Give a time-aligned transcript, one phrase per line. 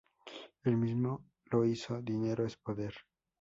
[0.63, 2.95] Él mismo lo dice: 'Dinero es poder'.